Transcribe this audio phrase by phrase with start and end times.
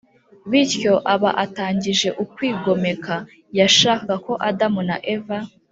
[0.49, 3.15] Bityo aba atangije ukwigomeka
[3.57, 5.37] yashakaga ko adamu na eva